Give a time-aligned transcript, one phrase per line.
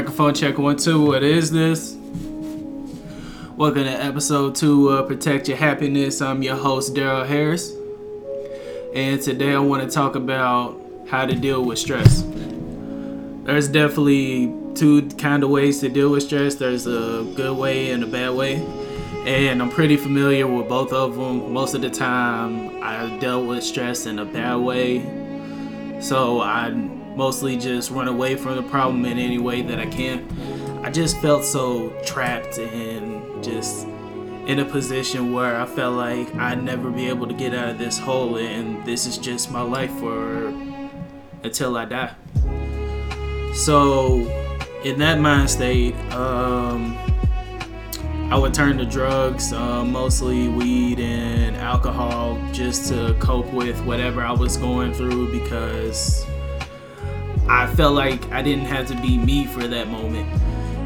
[0.00, 1.04] Microphone check one, two.
[1.04, 1.94] What is this?
[3.54, 6.22] Welcome to episode two of Protect Your Happiness.
[6.22, 7.74] I'm your host, Daryl Harris.
[8.94, 12.22] And today I want to talk about how to deal with stress.
[13.44, 16.54] There's definitely two kind of ways to deal with stress.
[16.54, 18.54] There's a good way and a bad way.
[19.26, 21.52] And I'm pretty familiar with both of them.
[21.52, 26.00] Most of the time, I dealt with stress in a bad way.
[26.00, 26.70] So I
[27.20, 30.26] mostly just run away from the problem in any way that I can.
[30.82, 33.86] I just felt so trapped and just
[34.46, 37.78] in a position where I felt like I'd never be able to get out of
[37.78, 40.46] this hole, and this is just my life for
[41.42, 42.14] until I die.
[43.52, 44.20] So,
[44.82, 46.96] in that mind state, um,
[48.32, 54.22] I would turn to drugs, uh, mostly weed and alcohol, just to cope with whatever
[54.22, 56.24] I was going through because
[57.50, 60.28] I felt like I didn't have to be me for that moment.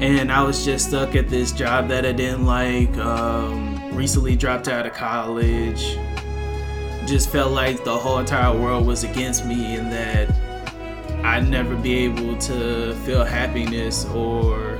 [0.00, 2.96] And I was just stuck at this job that I didn't like.
[2.96, 5.98] Um, recently dropped out of college.
[7.06, 10.30] Just felt like the whole entire world was against me and that
[11.22, 14.78] I'd never be able to feel happiness or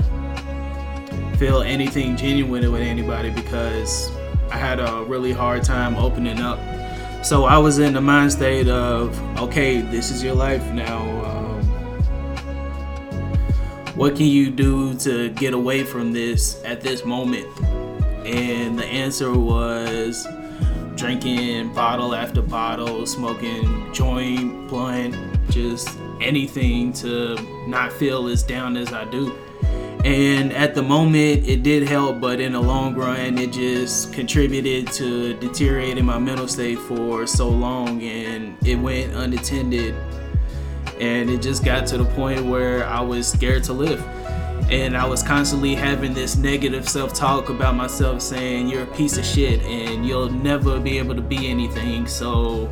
[1.37, 4.11] feel anything genuine with anybody because
[4.51, 6.59] I had a really hard time opening up.
[7.23, 11.46] So I was in the mind state of, okay, this is your life now
[13.97, 17.47] what can you do to get away from this at this moment?
[18.27, 20.27] And the answer was
[20.97, 25.17] drinking bottle after bottle, smoking joint, blunt,
[25.51, 25.89] just
[26.21, 27.37] anything to
[27.67, 29.35] not feel as down as I do.
[30.05, 34.93] And at the moment, it did help, but in the long run, it just contributed
[34.95, 39.95] to deteriorating my mental state for so long, and it went unattended
[41.01, 44.05] and it just got to the point where I was scared to live.
[44.71, 49.17] And I was constantly having this negative self talk about myself saying, You're a piece
[49.17, 52.07] of shit and you'll never be able to be anything.
[52.09, 52.69] So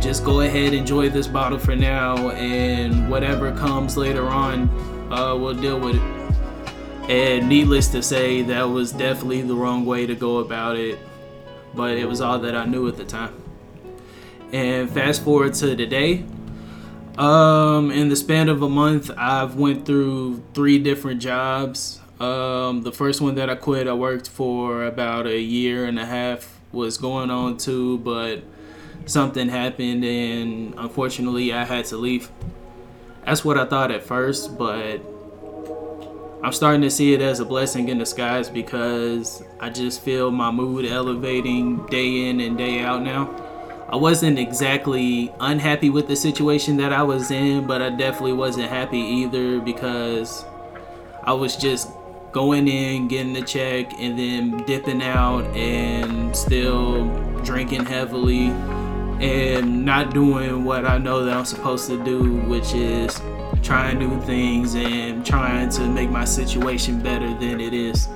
[0.00, 4.68] just go ahead, enjoy this bottle for now, and whatever comes later on,
[5.12, 7.10] uh, we'll deal with it.
[7.10, 10.98] And needless to say, that was definitely the wrong way to go about it,
[11.74, 13.34] but it was all that I knew at the time.
[14.52, 16.24] And fast forward to today,
[17.18, 22.00] um, in the span of a month, I've went through three different jobs.
[22.20, 26.06] Um, the first one that I quit, I worked for about a year and a
[26.06, 26.52] half.
[26.72, 28.42] Was going on two, but
[29.06, 32.30] something happened, and unfortunately, I had to leave.
[33.24, 35.00] That's what I thought at first, but
[36.42, 40.50] I'm starting to see it as a blessing in disguise because I just feel my
[40.50, 43.24] mood elevating day in and day out now.
[43.88, 48.68] I wasn't exactly unhappy with the situation that I was in, but I definitely wasn't
[48.68, 50.44] happy either because
[51.22, 51.88] I was just
[52.32, 57.06] going in, getting the check, and then dipping out and still
[57.44, 58.48] drinking heavily
[59.20, 63.20] and not doing what I know that I'm supposed to do, which is
[63.62, 68.08] trying new things and trying to make my situation better than it is.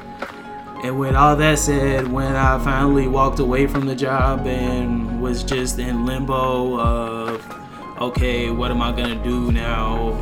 [0.82, 5.44] And with all that said, when I finally walked away from the job and was
[5.44, 10.12] just in limbo of, okay, what am I gonna do now?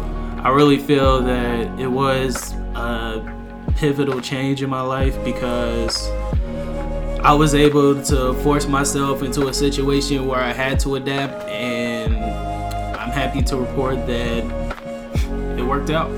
[0.42, 3.22] I really feel that it was a
[3.76, 6.08] pivotal change in my life because
[7.22, 12.16] I was able to force myself into a situation where I had to adapt, and
[12.16, 14.44] I'm happy to report that
[15.56, 16.10] it worked out.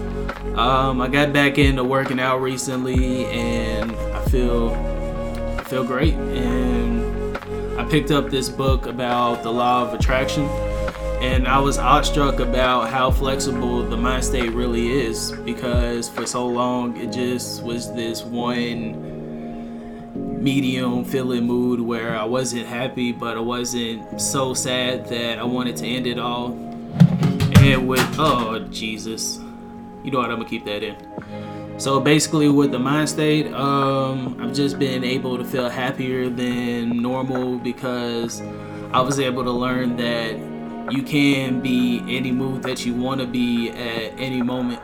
[0.59, 3.91] Um, I got back into working out recently, and
[4.31, 4.71] feel
[5.59, 6.15] I feel great.
[6.15, 7.37] And
[7.79, 10.45] I picked up this book about the law of attraction.
[11.21, 16.47] And I was awestruck about how flexible the mind state really is because for so
[16.47, 19.09] long it just was this one
[20.43, 25.77] medium feeling mood where I wasn't happy but I wasn't so sad that I wanted
[25.79, 26.53] to end it all.
[27.59, 29.39] And with oh Jesus.
[30.03, 30.31] You know what?
[30.31, 30.97] I'm gonna keep that in
[31.81, 37.01] so basically, with the mind state, um, I've just been able to feel happier than
[37.01, 38.43] normal because
[38.93, 43.27] I was able to learn that you can be any mood that you want to
[43.27, 44.83] be at any moment.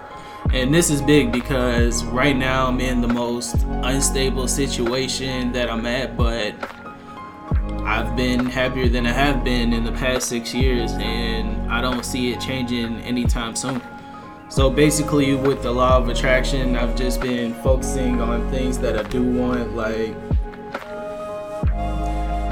[0.54, 5.84] And this is big because right now I'm in the most unstable situation that I'm
[5.84, 6.54] at, but
[7.84, 12.04] I've been happier than I have been in the past six years, and I don't
[12.04, 13.82] see it changing anytime soon.
[14.48, 19.02] So basically, with the law of attraction, I've just been focusing on things that I
[19.08, 20.14] do want, like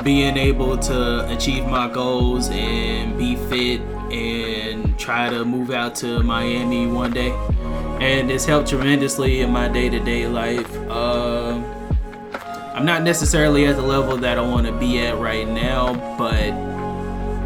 [0.05, 3.81] being able to achieve my goals and be fit
[4.12, 7.32] and try to move out to Miami one day.
[8.00, 10.76] and it's helped tremendously in my day-to-day life.
[10.91, 11.55] Uh,
[12.75, 16.52] I'm not necessarily at the level that I want to be at right now, but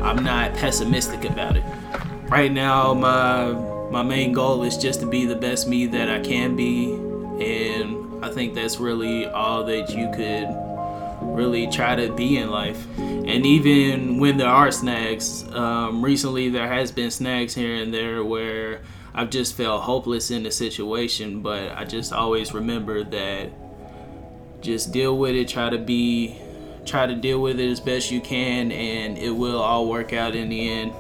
[0.03, 1.65] I'm not pessimistic about it.
[2.29, 3.53] Right now, my
[3.91, 8.25] my main goal is just to be the best me that I can be, and
[8.25, 10.49] I think that's really all that you could
[11.23, 12.87] really try to be in life.
[12.99, 18.25] And even when there are snags, um, recently there has been snags here and there
[18.25, 18.81] where
[19.15, 23.51] I've just felt hopeless in the situation, but I just always remember that
[24.61, 26.39] just deal with it, try to be
[26.85, 30.35] try to deal with it as best you can and it will all work out
[30.35, 30.93] in the end.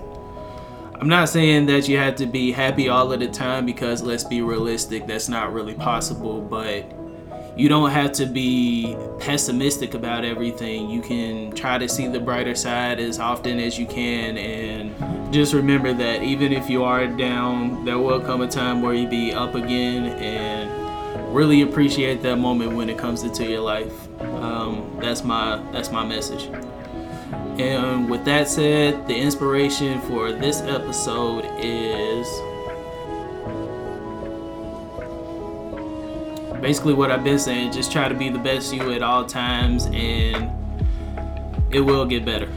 [1.00, 4.24] I'm not saying that you have to be happy all of the time because let's
[4.24, 6.84] be realistic, that's not really possible, but
[7.56, 10.90] you don't have to be pessimistic about everything.
[10.90, 15.54] You can try to see the brighter side as often as you can and just
[15.54, 19.32] remember that even if you are down, there will come a time where you be
[19.32, 24.08] up again and really appreciate that moment when it comes into your life.
[24.20, 26.48] Um, that's my that's my message.
[27.58, 32.28] And with that said, the inspiration for this episode is
[36.60, 37.72] basically what I've been saying.
[37.72, 40.50] Just try to be the best you at all times, and
[41.70, 42.48] it will get better.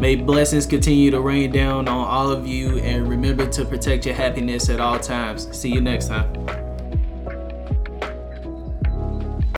[0.00, 4.14] May blessings continue to rain down on all of you, and remember to protect your
[4.14, 5.54] happiness at all times.
[5.56, 6.67] See you next time.